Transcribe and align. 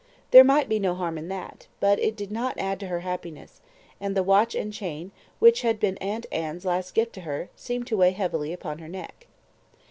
There 0.31 0.43
might 0.43 0.67
be 0.67 0.79
no 0.79 0.95
harm 0.95 1.19
in 1.19 1.27
that; 1.27 1.67
but 1.79 1.99
it 1.99 2.15
did 2.15 2.31
not 2.31 2.57
add 2.57 2.79
to 2.79 2.87
her 2.87 3.01
happiness; 3.01 3.61
and 3.99 4.17
the 4.17 4.23
watch 4.23 4.55
and 4.55 4.73
chain, 4.73 5.11
which 5.37 5.61
had 5.61 5.79
been 5.79 5.97
Aunt 5.97 6.25
Anne's 6.31 6.65
last 6.65 6.95
gift 6.95 7.13
to 7.13 7.21
her, 7.21 7.49
seemed 7.55 7.85
to 7.85 7.97
weigh 7.97 8.09
heavily 8.13 8.51
upon 8.51 8.79
her 8.79 8.87
neck. 8.89 9.27